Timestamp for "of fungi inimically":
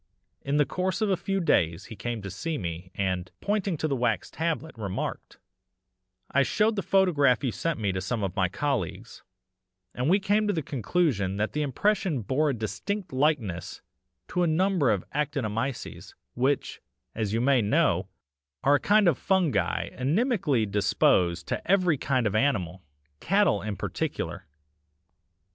19.07-20.65